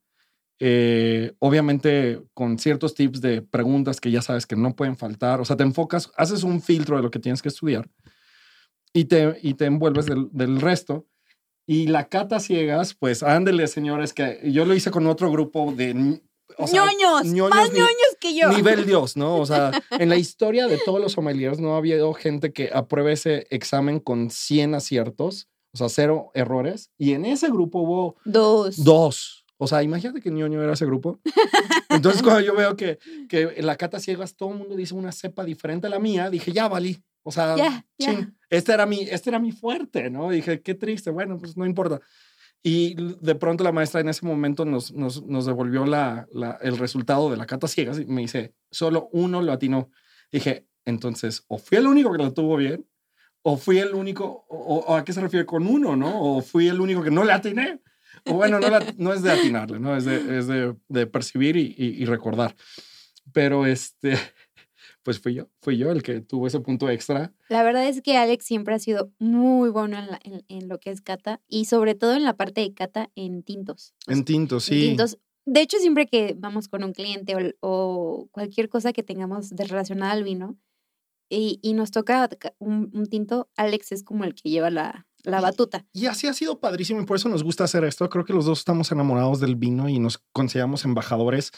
Eh, 0.60 1.34
obviamente 1.38 2.20
con 2.34 2.58
ciertos 2.58 2.96
tips 2.96 3.22
de 3.22 3.44
preguntas 3.44 4.02
que 4.02 4.10
ya 4.10 4.24
sabes 4.24 4.48
que 4.48 4.56
no 4.56 4.76
pueden 4.76 4.98
faltar. 4.98 5.40
O 5.40 5.46
sea, 5.46 5.56
te 5.56 5.64
enfocas, 5.64 6.12
haces 6.18 6.44
un 6.44 6.62
filtro 6.62 6.98
de 6.98 7.04
lo 7.04 7.12
que 7.12 7.20
tienes 7.20 7.42
que 7.44 7.50
estudiar 7.50 7.88
y 8.98 9.06
te, 9.06 9.38
y 9.42 9.54
te 9.54 9.66
envuelves 9.66 10.06
del, 10.06 10.30
del 10.32 10.60
resto. 10.62 11.06
Y 11.68 11.88
la 11.88 12.08
cata 12.08 12.40
ciegas, 12.40 12.94
pues 12.94 13.24
ándele, 13.24 13.68
señores, 13.68 14.14
que 14.14 14.40
yo 14.52 14.66
lo 14.66 14.74
hice 14.74 14.90
con 14.90 15.06
otro 15.08 15.30
grupo 15.32 15.72
de... 15.76 16.22
o 16.58 16.66
sea, 16.66 16.86
ñoños, 16.86 17.26
ñoños 17.26 17.50
más 17.50 17.72
ni- 17.72 17.80
ñoños 17.80 18.16
que 18.22 18.34
yo. 18.36 18.50
nivel 18.50 18.86
Dios, 18.86 19.18
¿no? 19.18 19.36
O 19.36 19.46
sea, 19.46 19.72
en 19.92 20.08
la 20.10 20.16
historia 20.16 20.68
de 20.68 20.80
todos 20.86 21.02
los 21.02 21.12
sommeliers 21.12 21.60
no 21.60 21.74
ha 21.76 21.78
habido 21.78 22.14
gente 22.14 22.54
que 22.54 22.70
apruebe 22.74 23.12
ese 23.14 23.48
examen 23.50 24.00
con 24.00 24.30
100 24.32 24.76
aciertos, 24.76 25.50
o 25.74 25.78
sea, 25.78 25.90
cero 25.90 26.32
errores. 26.34 26.90
Y 26.98 27.12
en 27.14 27.26
ese 27.26 27.50
grupo 27.50 27.80
hubo 27.82 28.16
Dos. 28.24 28.84
dos. 28.84 29.44
O 29.60 29.68
sea, 29.68 29.84
imagínate 29.84 30.22
que 30.22 30.32
ñoño 30.32 30.62
era 30.64 30.74
ese 30.74 30.86
grupo. 30.86 31.20
Entonces, 31.90 32.22
cuando 32.24 32.42
yo 32.42 32.56
veo 32.56 32.76
que, 32.78 33.00
que 33.28 33.54
en 33.58 33.66
la 33.66 33.76
cata 33.76 34.00
ciegas 34.00 34.36
todo 34.36 34.52
el 34.52 34.58
mundo 34.60 34.76
dice 34.76 34.94
una 34.94 35.12
cepa 35.12 35.44
diferente 35.44 35.88
a 35.88 35.90
la 35.90 36.00
mía, 36.00 36.30
dije, 36.30 36.52
ya 36.54 36.68
valí. 36.68 37.04
O 37.24 37.32
sea, 37.32 37.56
Ya, 37.58 37.86
ya. 37.98 38.34
Este 38.50 38.74
era 38.74 38.86
mi, 38.86 39.02
este 39.02 39.30
era 39.30 39.40
mi 39.40 39.52
fuerte, 39.52 40.10
¿no? 40.10 40.30
Dije, 40.30 40.62
qué 40.62 40.74
triste, 40.76 41.10
bueno, 41.10 41.38
pues 41.38 41.58
no 41.58 41.66
importa. 41.66 42.00
Y 42.64 42.96
de 43.22 43.36
pronto 43.36 43.64
la 43.64 43.72
maestra 43.72 44.02
en 44.02 44.10
ese 44.10 44.26
momento 44.26 44.66
nos, 44.66 44.92
nos, 44.92 45.24
nos 45.26 45.46
devolvió 45.46 45.86
la, 45.86 46.28
la- 46.32 46.58
el 46.62 46.78
resultado 46.78 47.30
de 47.30 47.38
la 47.38 47.46
cata 47.46 47.68
ciegas 47.68 48.00
y 48.00 48.06
me 48.06 48.22
dice, 48.22 48.54
solo 48.72 49.10
uno 49.12 49.42
lo 49.42 49.52
atinó. 49.54 49.90
Dije, 50.32 50.66
entonces, 50.86 51.44
o 51.48 51.58
fui 51.58 51.78
el 51.78 51.88
único 51.88 52.12
que 52.12 52.18
lo 52.18 52.34
tuvo 52.34 52.58
bien, 52.58 52.86
o 53.44 53.58
fui 53.58 53.78
el 53.80 53.94
único, 53.94 54.46
o, 54.50 54.78
o 54.88 54.96
a 54.96 55.06
qué 55.06 55.14
se 55.14 55.22
refiere 55.22 55.46
con 55.46 55.66
uno, 55.68 55.96
¿no? 55.96 56.20
O 56.22 56.42
fui 56.42 56.68
el 56.68 56.82
único 56.82 57.02
que 57.04 57.12
no 57.12 57.24
le 57.24 57.32
atiné. 57.34 57.80
O 58.26 58.34
bueno, 58.34 58.60
no, 58.60 58.70
la- 58.70 58.84
no 58.98 59.14
es 59.14 59.22
de 59.22 59.32
atinarle, 59.32 59.80
¿no? 59.80 59.96
Es 59.96 60.04
de, 60.06 60.40
es 60.40 60.48
de, 60.48 60.76
de 60.90 61.08
percibir 61.08 61.56
y, 61.56 61.76
y- 61.78 62.02
y 62.02 62.06
recordar. 62.06 62.56
Pero 63.32 63.66
este, 63.66 64.18
pues 65.08 65.22
fui 65.22 65.36
yo, 65.36 65.48
fui 65.62 65.78
yo 65.78 65.90
el 65.90 66.04
que 66.04 66.20
tuvo 66.20 66.48
ese 66.48 66.60
punto 66.60 66.90
extra. 66.90 67.34
La 67.48 67.64
verdad 67.64 67.88
es 67.88 68.02
que 68.02 68.18
Alex 68.18 68.44
siempre 68.44 68.76
ha 68.76 68.80
sido 68.80 69.14
muy 69.20 69.70
bueno 69.70 69.98
en, 69.98 70.08
la- 70.08 70.20
en- 70.22 70.44
en 70.50 70.68
lo 70.68 70.82
que 70.82 70.90
es 70.90 71.00
cata 71.00 71.40
y 71.48 71.64
sobre 71.64 71.96
todo 71.96 72.14
en 72.14 72.26
la 72.26 72.36
parte 72.36 72.60
de 72.60 72.74
cata 72.74 73.10
en 73.16 73.42
tintos. 73.42 73.94
En 74.08 74.16
sea, 74.18 74.26
tinto, 74.26 74.56
en 74.56 74.62
sí. 74.62 74.82
tintos. 74.82 75.18
De 75.46 75.62
hecho, 75.62 75.78
siempre 75.78 76.08
que 76.08 76.36
vamos 76.38 76.68
con 76.68 76.84
un 76.84 76.92
cliente 76.92 77.36
o, 77.38 77.56
o 77.62 78.28
cualquier 78.32 78.68
cosa 78.68 78.92
que 78.92 79.02
tengamos 79.02 79.50
de 79.52 79.64
relacionada 79.64 80.12
al 80.12 80.26
vino 80.26 80.58
y, 81.30 81.60
y 81.62 81.72
nos 81.74 81.92
toca 81.92 82.28
ca- 82.28 82.54
un, 82.60 82.92
un 82.94 83.06
tinto, 83.06 83.50
Alex 83.56 83.94
es 83.94 84.04
como 84.04 84.26
el 84.26 84.36
que 84.36 84.50
lleva 84.50 84.70
la, 84.70 85.08
la 85.24 85.40
batuta. 85.40 85.86
Y, 85.94 86.08
así 86.08 86.28
ha 86.28 86.34
sido 86.34 86.60
padrísimo 86.60 87.02
y 87.02 87.06
por 87.06 87.16
eso 87.16 87.30
nos 87.30 87.44
gusta 87.44 87.64
hacer 87.64 87.86
esto. 87.86 88.10
Creo 88.10 88.26
que 88.26 88.34
los 88.34 88.46
dos 88.46 88.60
estamos 88.60 88.92
enamorados 88.92 89.40
del 89.40 89.56
vino 89.56 89.88
y 89.88 90.00
nos 90.00 90.18
consideramos 90.34 90.84
embajadores 90.84 91.52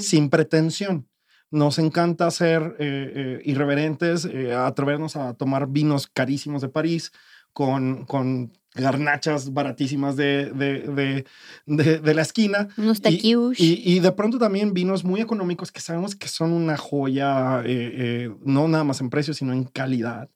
sin 0.00 0.30
pretensión. 0.30 1.06
Nos 1.54 1.78
encanta 1.78 2.28
ser 2.32 2.74
eh, 2.80 3.12
eh, 3.14 3.42
irreverentes, 3.44 4.24
eh, 4.24 4.52
atrevernos 4.52 5.14
a 5.14 5.34
tomar 5.34 5.68
vinos 5.68 6.08
carísimos 6.08 6.62
de 6.62 6.68
París 6.68 7.12
con, 7.52 8.06
con 8.06 8.52
garnachas 8.74 9.52
baratísimas 9.52 10.16
de, 10.16 10.50
de, 10.50 11.24
de, 11.66 12.00
de, 12.00 12.14
la 12.14 12.22
esquina. 12.22 12.66
Unos. 12.76 13.00
Y, 13.06 13.80
y, 13.84 14.00
de 14.00 14.10
pronto 14.10 14.40
también 14.40 14.74
vinos 14.74 15.04
muy 15.04 15.20
económicos 15.20 15.70
que 15.70 15.78
sabemos 15.78 16.16
que 16.16 16.26
son 16.26 16.50
una 16.50 16.76
joya, 16.76 17.62
no 18.44 18.66
nada 18.66 18.82
más 18.82 19.00
en 19.00 19.10
precio, 19.10 19.32
sino 19.32 19.52
en 19.52 19.62
calidad. 19.62 20.28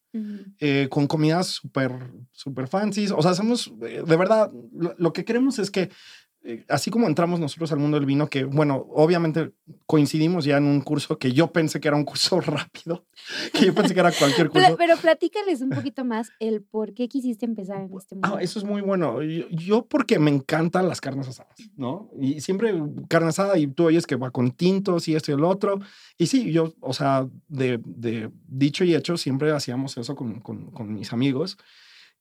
con 0.89 1.09
comidas 1.09 1.49
súper, 1.49 1.91
súper 2.31 2.69
fancies. 2.69 3.11
O 3.11 3.21
sea, 3.23 3.33
hacemos, 3.33 3.73
de 3.81 4.17
verdad, 4.17 4.53
lo, 4.73 5.13
que 5.13 5.25
queremos 5.25 5.59
es 5.59 5.73
que 5.73 5.91
así 6.69 6.91
como 6.91 7.07
entramos 7.07 7.41
nosotros 7.41 7.73
al 7.73 7.79
mundo 7.79 7.97
del 7.97 8.07
vino, 8.07 8.29
que 8.29 8.45
bueno, 8.45 8.87
obviamente 8.91 9.53
coincidimos 9.87 10.45
ya 10.45 10.57
en 10.57 10.65
un 10.65 10.81
curso 10.81 11.19
que 11.19 11.33
yo 11.33 11.53
pensé 11.53 11.81
que 11.81 11.89
era 11.89 11.97
un 11.97 12.05
curso 12.05 12.41
rápido, 12.41 13.07
que 13.53 13.67
yo 13.67 13.75
pensé 13.75 13.95
que 13.95 14.01
era 14.01 14.13
cualquier 14.13 14.49
curso. 14.49 14.77
Pero, 14.77 14.97
platícales 14.97 15.61
un 15.61 15.71
poquito 15.71 16.05
más 16.05 16.31
el 16.41 16.63
por 16.63 16.95
qué 16.95 17.09
quisiste 17.09 17.45
empezar 17.45 17.81
en 17.83 17.91
este 17.97 18.15
mundo. 18.15 18.37
Ah, 18.37 18.43
eso 18.43 18.59
es 18.59 18.65
muy 18.65 18.81
bueno. 18.81 19.23
Yo, 19.23 19.87
porque 19.87 20.19
me 20.19 20.31
encantan 20.31 20.89
las 20.89 21.01
carnes 21.01 21.29
asadas, 21.29 21.59
¿no? 21.77 22.11
Y 22.19 22.41
siempre 22.41 22.75
carne 23.09 23.29
asada 23.29 23.59
y 23.59 23.67
tú 23.67 23.87
oyes 23.87 24.07
que 24.07 24.17
va 24.17 24.31
con 24.31 24.53
tintos 24.53 25.09
y 25.09 25.15
esto 25.15 25.33
y 25.33 25.35
el 25.35 25.45
otro. 25.45 25.81
Y 26.17 26.27
sí, 26.27 26.53
yo, 26.53 26.75
o 26.81 26.93
sea, 26.93 27.29
de, 27.49 27.81
de 27.85 28.31
dicho 28.47 28.85
y 28.85 28.95
hecho, 28.95 29.17
siempre 29.17 29.51
hacíamos 29.53 29.97
eso 29.97 30.15
con, 30.15 30.41
con, 30.41 30.71
con 30.71 30.93
mis 30.95 31.13
amigos. 31.13 31.59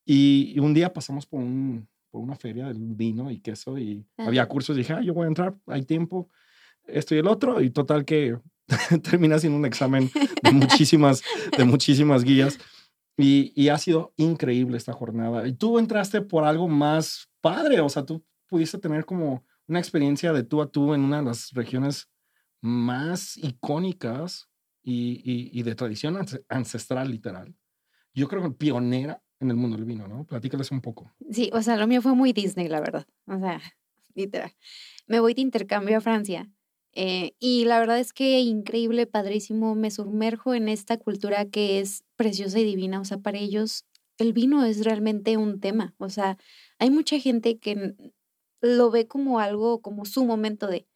y 0.05 0.57
un 0.59 0.73
día 0.73 0.93
pasamos 0.93 1.25
por 1.25 1.41
un 1.41 1.87
por 2.09 2.21
una 2.21 2.35
feria 2.35 2.67
del 2.67 2.79
vino 2.79 3.29
y 3.31 3.39
queso 3.39 3.77
y 3.77 4.05
había 4.17 4.47
cursos. 4.47 4.75
dije, 4.75 4.93
ah, 4.93 5.01
yo 5.01 5.13
voy 5.13 5.25
a 5.25 5.29
entrar, 5.29 5.55
hay 5.67 5.83
tiempo, 5.83 6.29
esto 6.85 7.15
y 7.15 7.19
el 7.19 7.27
otro. 7.27 7.61
Y 7.61 7.69
total 7.69 8.05
que 8.05 8.37
termina 9.03 9.39
siendo 9.39 9.57
un 9.57 9.65
examen 9.65 10.09
de 10.43 10.51
muchísimas, 10.51 11.21
de 11.57 11.63
muchísimas 11.65 12.23
guías. 12.23 12.57
Y, 13.19 13.51
y, 13.55 13.69
ha 13.69 13.79
sido 13.79 14.13
increíble 14.15 14.77
esta 14.77 14.93
jornada. 14.93 15.47
Y 15.47 15.53
tú 15.53 15.79
entraste 15.79 16.21
por 16.21 16.43
algo 16.43 16.67
más 16.67 17.27
padre, 17.41 17.79
o 17.79 17.89
sea, 17.89 18.05
tú 18.05 18.23
pudiste 18.47 18.77
tener 18.77 19.05
como 19.05 19.43
una 19.67 19.79
experiencia 19.79 20.33
de 20.33 20.43
tú 20.43 20.61
a 20.61 20.69
tú 20.69 20.93
en 20.93 21.01
una 21.01 21.17
de 21.17 21.25
las 21.25 21.51
regiones 21.53 22.11
más 22.61 23.35
icónicas 23.37 24.49
y, 24.83 25.21
y, 25.23 25.49
y 25.59 25.63
de 25.63 25.73
tradición 25.73 26.19
ancestral, 26.47 27.09
literal. 27.09 27.55
Yo 28.13 28.27
creo 28.27 28.43
que 28.43 28.51
pionera 28.51 29.23
en 29.39 29.49
el 29.49 29.55
mundo 29.55 29.77
del 29.77 29.85
vino, 29.85 30.07
¿no? 30.07 30.25
Platícales 30.25 30.71
un 30.71 30.81
poco. 30.81 31.11
Sí, 31.31 31.49
o 31.53 31.61
sea, 31.61 31.77
lo 31.77 31.87
mío 31.87 32.01
fue 32.01 32.15
muy 32.15 32.33
Disney, 32.33 32.67
la 32.67 32.79
verdad. 32.79 33.05
O 33.27 33.37
sea, 33.39 33.61
literal. 34.15 34.51
Me 35.07 35.19
voy 35.19 35.33
de 35.33 35.41
intercambio 35.41 35.97
a 35.97 36.01
Francia 36.01 36.49
eh, 36.93 37.35
y 37.39 37.65
la 37.65 37.79
verdad 37.79 37.99
es 37.99 38.13
que 38.13 38.39
increíble, 38.39 39.05
padrísimo. 39.05 39.75
Me 39.75 39.91
sumerjo 39.91 40.53
en 40.53 40.67
esta 40.67 40.97
cultura 40.97 41.45
que 41.45 41.79
es 41.79 42.03
preciosa 42.15 42.59
y 42.59 42.63
divina. 42.63 42.99
O 42.99 43.05
sea, 43.05 43.19
para 43.19 43.37
ellos 43.37 43.85
el 44.17 44.33
vino 44.33 44.65
es 44.65 44.83
realmente 44.83 45.37
un 45.37 45.59
tema. 45.59 45.93
O 45.99 46.09
sea, 46.09 46.37
hay 46.79 46.89
mucha 46.89 47.19
gente 47.19 47.59
que 47.59 47.95
lo 48.61 48.89
ve 48.89 49.07
como 49.07 49.39
algo, 49.39 49.81
como 49.81 50.05
su 50.05 50.25
momento 50.25 50.67
de... 50.67 50.87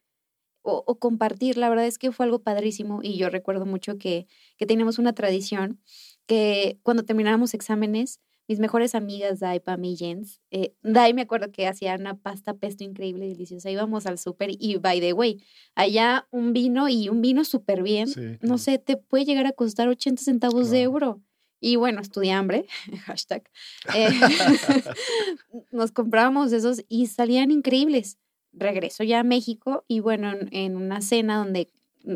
O, 0.63 0.83
o, 0.85 0.99
compartir, 0.99 1.57
la 1.57 1.69
verdad 1.69 1.87
es 1.87 1.97
que 1.97 2.11
fue 2.11 2.27
algo 2.27 2.43
padrísimo 2.43 2.99
y 3.01 3.17
yo 3.17 3.31
recuerdo 3.31 3.65
mucho 3.65 3.97
que, 3.97 4.27
que 4.57 4.67
teníamos 4.67 4.99
una 4.99 5.13
tradición 5.13 5.81
que 6.27 6.79
cuando 6.83 7.03
terminábamos 7.03 7.55
exámenes 7.55 8.19
mis 8.51 8.59
mejores 8.59 8.95
amigas, 8.95 9.39
Dai, 9.39 9.61
Pam 9.61 9.81
y 9.85 9.95
Jens. 9.95 10.41
Eh, 10.51 10.73
Dai 10.83 11.13
me 11.13 11.21
acuerdo 11.21 11.53
que 11.53 11.67
hacía 11.67 11.95
una 11.95 12.15
pasta 12.17 12.53
pesto 12.53 12.83
increíble, 12.83 13.29
deliciosa. 13.29 13.71
Íbamos 13.71 14.05
al 14.05 14.17
súper 14.17 14.49
y, 14.51 14.75
by 14.75 14.99
the 14.99 15.13
way, 15.13 15.41
allá 15.73 16.27
un 16.31 16.51
vino 16.51 16.89
y 16.89 17.07
un 17.07 17.21
vino 17.21 17.45
súper 17.45 17.81
bien, 17.81 18.09
no 18.41 18.57
sé, 18.57 18.77
te 18.77 18.97
puede 18.97 19.23
llegar 19.23 19.45
a 19.45 19.53
costar 19.53 19.87
80 19.87 20.21
centavos 20.21 20.69
de 20.69 20.81
euro. 20.81 21.21
Y 21.61 21.77
bueno, 21.77 22.01
estudié 22.01 22.33
hambre, 22.33 22.65
hashtag. 23.05 23.49
Eh, 23.95 24.09
nos 25.71 25.93
comprábamos 25.93 26.51
esos 26.51 26.83
y 26.89 27.07
salían 27.07 27.51
increíbles. 27.51 28.17
Regreso 28.51 29.05
ya 29.05 29.21
a 29.21 29.23
México 29.23 29.85
y 29.87 30.01
bueno, 30.01 30.33
en, 30.51 30.75
una 30.75 30.99
cena 30.99 31.37
donde 31.37 31.69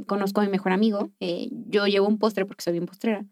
conozco 0.05 0.41
a 0.41 0.43
mi 0.43 0.49
mejor 0.49 0.73
amigo, 0.73 1.11
eh, 1.21 1.47
yo 1.69 1.87
llevo 1.87 2.09
un 2.09 2.19
postre 2.19 2.45
porque 2.45 2.61
soy 2.61 2.73
bien 2.73 2.87
postrera. 2.87 3.25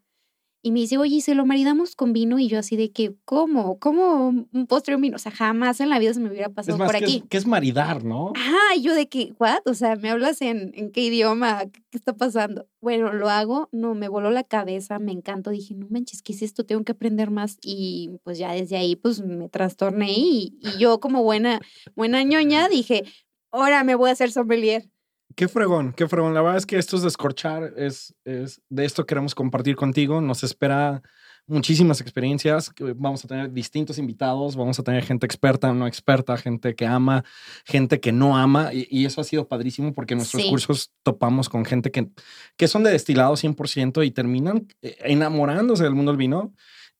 Y 0.66 0.72
me 0.72 0.80
dice, 0.80 0.98
oye, 0.98 1.20
se 1.20 1.36
lo 1.36 1.46
maridamos 1.46 1.94
con 1.98 2.14
vino? 2.14 2.40
Y 2.40 2.48
yo 2.48 2.58
así 2.58 2.78
de 2.78 2.90
que, 2.90 3.14
¿cómo? 3.26 3.80
¿Cómo 3.80 4.30
un 4.30 4.66
postre 4.66 4.96
un 4.96 5.02
vino? 5.02 5.18
O 5.18 5.20
sea, 5.20 5.34
jamás 5.34 5.82
en 5.82 5.90
la 5.90 6.00
vida 6.00 6.14
se 6.14 6.22
me 6.22 6.30
hubiera 6.30 6.48
pasado 6.48 6.78
por 6.78 6.96
aquí. 6.96 7.22
¿qué 7.30 7.36
es, 7.36 7.46
maridar, 7.46 8.06
no? 8.06 8.32
Ah, 8.38 8.78
yo 8.80 8.96
de 8.96 9.10
que, 9.10 9.34
¿what? 9.40 9.60
O 9.66 9.74
sea, 9.74 9.98
¿me 9.98 10.10
hablas 10.10 10.42
en, 10.42 10.72
en 10.76 10.90
qué 10.92 11.02
idioma? 11.02 11.66
¿Qué, 11.66 11.82
está 11.92 12.14
pasando? 12.16 12.66
Bueno, 12.80 13.12
lo 13.12 13.30
hago, 13.30 13.68
no, 13.74 13.94
me 13.94 14.08
voló 14.08 14.32
la 14.32 14.46
cabeza, 14.46 15.00
me 15.00 15.12
encantó. 15.12 15.50
Dije, 15.50 15.74
no 15.76 15.88
manches, 15.90 16.22
¿qué 16.22 16.32
es 16.32 16.42
esto? 16.42 16.66
Tengo 16.66 16.86
que 16.86 16.94
aprender 16.94 17.30
más. 17.30 17.58
Y 17.62 18.12
pues 18.24 18.38
ya 18.38 18.54
desde 18.54 18.78
ahí, 18.78 18.96
pues 18.96 19.20
me 19.20 19.50
trastorné 19.50 20.14
y, 20.14 20.58
y 20.62 20.78
yo 20.80 21.02
como 21.02 21.24
buena, 21.24 21.60
buena 21.94 22.24
ñoña 22.24 22.70
dije, 22.70 23.04
ahora 23.52 23.84
me 23.84 23.96
voy 23.96 24.12
a 24.12 24.14
hacer 24.14 24.32
sommelier. 24.32 24.93
Qué 25.36 25.48
fregón, 25.48 25.94
qué 25.94 26.08
fregón. 26.08 26.34
La 26.34 26.42
verdad 26.42 26.58
es 26.58 26.66
que 26.66 26.78
esto 26.78 26.96
es 26.96 27.02
descorchar, 27.02 27.74
es, 27.76 28.14
es 28.24 28.62
de 28.70 28.86
esto 28.86 29.06
queremos 29.06 29.34
compartir 29.34 29.76
contigo. 29.76 30.22
Nos 30.22 30.44
espera 30.44 31.02
muchísimas 31.48 32.02
experiencias. 32.02 32.72
Vamos 32.96 33.26
a 33.26 33.28
tener 33.28 33.52
distintos 33.52 33.98
invitados, 33.98 34.56
vamos 34.56 34.80
a 34.80 34.84
tener 34.84 35.04
gente 35.04 35.26
experta, 35.26 35.74
no 35.74 35.88
experta, 35.88 36.38
gente 36.38 36.76
que 36.76 36.86
ama, 36.86 37.24
gente 37.66 38.00
que 38.00 38.12
no 38.12 38.38
ama. 38.38 38.70
Y, 38.74 39.06
eso 39.06 39.22
ha 39.22 39.24
sido 39.24 39.48
padrísimo 39.48 39.94
porque 39.94 40.14
en 40.14 40.20
nuestros 40.20 40.46
cursos 40.46 40.92
topamos 41.04 41.50
con 41.50 41.66
gente 41.66 41.92
que, 41.92 42.10
que 42.58 42.68
son 42.68 42.84
de 42.84 42.92
destilado 42.92 43.34
100% 43.34 44.06
y 44.06 44.12
terminan 44.12 44.68
eh, 44.82 44.98
enamorándose 45.02 45.84
del 45.84 45.96
mundo 45.96 46.12
del 46.12 46.18
vino 46.18 46.54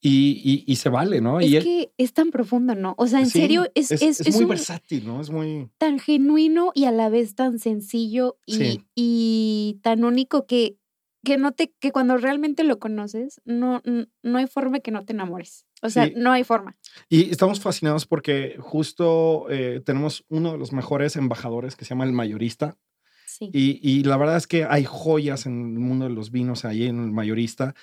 y, 0.06 0.66
y, 0.68 0.76
se 0.76 0.90
vale, 0.90 1.22
¿no? 1.22 1.40
Es 1.40 1.48
y 1.48 1.60
que 1.60 1.94
es 1.98 2.12
tan 2.12 2.30
profundo, 2.30 2.76
¿no? 2.76 2.94
O 2.98 3.08
sea, 3.08 3.22
en 3.22 3.30
serio, 3.30 3.72
es, 3.74 3.90
es, 3.90 4.20
es, 4.20 4.36
muy 4.36 4.44
versátil, 4.44 5.08
¿no? 5.08 5.22
Es 5.22 5.30
muy... 5.30 5.70
Tan 5.78 5.98
genuino 5.98 6.74
y 6.76 6.84
a 6.84 6.92
la 6.92 7.08
vez 7.08 7.36
tan 7.36 7.58
sencillo 7.58 8.38
y, 8.46 8.82
y 8.96 9.80
tan 9.82 10.04
único 10.04 10.46
que, 10.46 10.76
que, 11.24 11.38
no 11.38 11.54
te, 11.54 11.74
que 11.80 11.94
cuando 11.94 12.18
realmente 12.18 12.66
lo 12.66 12.80
conoces, 12.80 13.40
no, 13.46 13.82
no 13.86 14.38
hay 14.38 14.48
forma 14.48 14.82
que 14.82 14.92
no 14.92 15.06
te 15.06 15.14
enamores. 15.14 15.66
O 15.82 15.90
sea, 15.90 16.10
no 16.14 16.34
hay 16.34 16.44
forma. 16.44 16.76
Y 17.08 17.30
estamos 17.30 17.62
fascinados 17.62 18.06
porque 18.06 18.58
justo 18.60 19.46
eh, 19.50 19.82
tenemos 19.86 20.26
uno 20.28 20.52
de 20.52 20.58
los 20.58 20.74
mejores 20.74 21.16
embajadores 21.16 21.78
que 21.78 21.86
se 21.86 21.92
llama 21.92 22.04
el 22.04 22.12
mayorista. 22.12 22.78
Sí. 23.26 23.50
Y, 23.54 23.80
y, 23.82 24.04
la 24.04 24.18
verdad 24.18 24.36
es 24.36 24.48
que 24.48 24.66
hay 24.66 24.84
joyas 24.84 25.46
en 25.46 25.74
el 25.74 25.80
mundo 25.80 26.10
de 26.10 26.14
los 26.14 26.30
vinos 26.30 26.66
ahí 26.66 26.88
en 26.88 27.02
el 27.02 27.12
mayorista. 27.12 27.74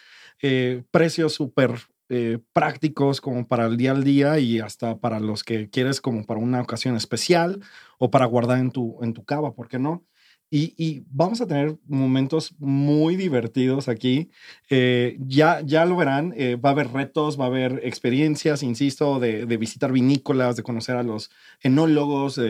Eh, 0.42 0.84
precios 0.90 1.32
súper 1.34 1.72
eh, 2.12 2.40
prácticos 2.52 3.20
como 3.20 3.46
para 3.46 3.66
el 3.66 3.76
día 3.76 3.92
al 3.92 4.02
día 4.02 4.40
y 4.40 4.58
hasta 4.58 4.98
para 4.98 5.20
los 5.20 5.44
que 5.44 5.70
quieres 5.70 6.00
como 6.00 6.26
para 6.26 6.40
una 6.40 6.60
ocasión 6.60 6.96
especial 6.96 7.62
o 7.98 8.10
para 8.10 8.26
guardar 8.26 8.58
en 8.58 8.72
tu, 8.72 8.98
en 9.00 9.14
tu 9.14 9.24
cava, 9.24 9.54
¿por 9.54 9.68
qué 9.68 9.78
no? 9.78 10.04
Y, 10.52 11.04
vamos 11.06 11.40
a 11.40 11.46
tener 11.46 11.78
momentos 11.86 12.56
muy 12.58 13.14
divertidos 13.14 13.88
aquí. 13.88 14.32
Eh, 14.68 15.16
ya, 15.20 15.60
ya 15.60 15.84
lo 15.84 15.94
verán, 15.94 16.34
eh, 16.36 16.56
va 16.56 16.70
a 16.70 16.72
haber 16.72 16.90
retos, 16.90 17.38
va 17.38 17.44
a 17.44 17.46
haber 17.46 17.80
experiencias, 17.84 18.64
insisto, 18.64 19.20
de, 19.20 19.44
visitar 19.56 19.92
vinícolas, 19.92 20.56
de 20.56 20.64
conocer 20.64 20.96
a 20.96 21.04
los 21.04 21.30
enólogos, 21.62 22.40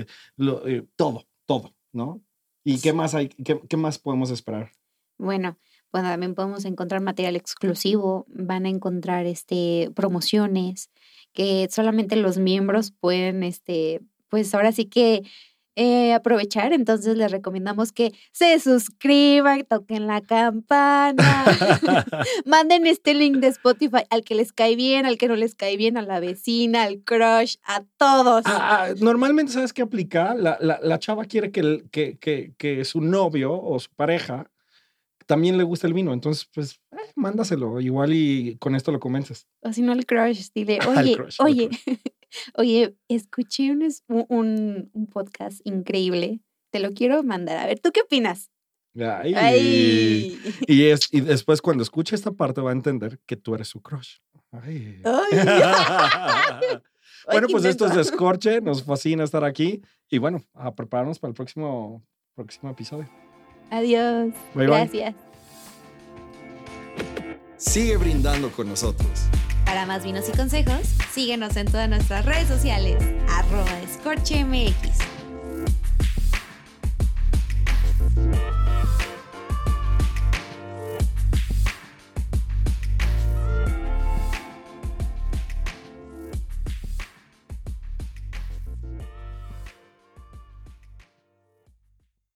todo, 0.96 1.26
todo, 1.44 1.74
¿no? 1.92 2.22
¿Y 2.64 2.80
qué 2.80 2.94
más 2.94 3.14
hay? 3.14 3.28
Qué, 3.28 3.60
qué 3.68 3.76
más 3.76 3.98
podemos 3.98 4.30
esperar? 4.30 4.70
Bueno, 5.18 5.58
bueno, 5.92 6.08
también 6.08 6.34
podemos 6.34 6.64
encontrar 6.64 7.00
material 7.00 7.36
exclusivo, 7.36 8.26
van 8.28 8.66
a 8.66 8.68
encontrar 8.68 9.26
este, 9.26 9.90
promociones 9.94 10.90
que 11.32 11.68
solamente 11.70 12.16
los 12.16 12.38
miembros 12.38 12.92
pueden, 12.92 13.42
este, 13.42 14.00
pues 14.28 14.54
ahora 14.54 14.72
sí 14.72 14.86
que 14.86 15.22
eh, 15.76 16.12
aprovechar. 16.12 16.72
Entonces 16.72 17.16
les 17.16 17.30
recomendamos 17.30 17.92
que 17.92 18.12
se 18.32 18.58
suscriban, 18.60 19.64
toquen 19.64 20.06
la 20.06 20.20
campana, 20.20 21.44
manden 22.44 22.86
este 22.86 23.14
link 23.14 23.36
de 23.36 23.48
Spotify 23.48 24.02
al 24.10 24.22
que 24.22 24.34
les 24.34 24.52
cae 24.52 24.76
bien, 24.76 25.06
al 25.06 25.16
que 25.16 25.28
no 25.28 25.36
les 25.36 25.54
cae 25.54 25.76
bien, 25.76 25.96
a 25.96 26.02
la 26.02 26.20
vecina, 26.20 26.82
al 26.82 27.02
crush, 27.02 27.56
a 27.64 27.82
todos. 27.96 28.42
Ah, 28.46 28.88
ah, 28.90 28.94
normalmente, 29.00 29.52
¿sabes 29.52 29.72
qué 29.72 29.82
aplica? 29.82 30.34
La, 30.34 30.58
la, 30.60 30.98
chava 30.98 31.24
quiere 31.24 31.50
que, 31.50 31.84
que, 31.90 32.18
que, 32.18 32.52
que 32.58 32.84
su 32.84 33.00
novio 33.00 33.60
o 33.60 33.78
su 33.78 33.90
pareja 33.90 34.50
también 35.30 35.56
le 35.56 35.62
gusta 35.62 35.86
el 35.86 35.94
vino. 35.94 36.12
Entonces, 36.12 36.50
pues, 36.52 36.80
eh, 36.90 37.12
mándaselo. 37.14 37.80
Igual 37.80 38.14
y 38.14 38.56
con 38.58 38.74
esto 38.74 38.90
lo 38.90 38.98
convences. 38.98 39.46
O 39.60 39.72
si 39.72 39.80
no, 39.80 39.92
el 39.92 40.04
crush. 40.04 40.48
Dile, 40.52 40.80
oye, 40.88 41.16
oye, 41.38 41.70
oye, 42.54 42.96
escuché 43.06 43.70
un, 43.70 43.88
un, 44.08 44.90
un, 44.92 45.06
podcast 45.06 45.60
increíble. 45.62 46.40
Te 46.72 46.80
lo 46.80 46.94
quiero 46.94 47.22
mandar. 47.22 47.58
A 47.58 47.66
ver, 47.66 47.78
¿tú 47.78 47.92
qué 47.92 48.00
opinas? 48.00 48.50
Ay. 48.98 50.36
Y, 50.66 50.86
es, 50.86 51.08
y 51.12 51.20
después, 51.20 51.62
cuando 51.62 51.84
escuche 51.84 52.16
esta 52.16 52.32
parte, 52.32 52.60
va 52.60 52.70
a 52.70 52.72
entender 52.72 53.20
que 53.24 53.36
tú 53.36 53.54
eres 53.54 53.68
su 53.68 53.80
crush. 53.80 54.16
Ay. 54.50 55.00
Ay. 55.04 56.80
bueno, 57.30 57.46
pues 57.52 57.64
esto 57.66 57.86
es. 57.86 57.94
Descorche. 57.94 58.60
Nos 58.60 58.82
fascina 58.82 59.22
estar 59.22 59.44
aquí. 59.44 59.80
Y 60.08 60.18
bueno, 60.18 60.42
a 60.54 60.74
prepararnos 60.74 61.20
para 61.20 61.30
el 61.30 61.36
próximo, 61.36 62.04
próximo 62.34 62.68
episodio. 62.68 63.08
Adiós. 63.70 64.32
Bye, 64.54 64.66
bye. 64.66 64.66
Gracias. 64.66 65.14
Sigue 67.56 67.96
brindando 67.96 68.50
con 68.50 68.68
nosotros. 68.68 69.08
Para 69.64 69.86
más 69.86 70.02
vinos 70.02 70.28
y 70.28 70.36
consejos, 70.36 70.80
síguenos 71.12 71.56
en 71.56 71.66
todas 71.66 71.88
nuestras 71.88 72.24
redes 72.24 72.48
sociales, 72.48 72.96
arroba 73.28 73.80
escorchemx. 73.82 74.74